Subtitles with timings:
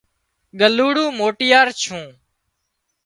[0.59, 2.03] ڳلُوڙون موٽيار ڇُون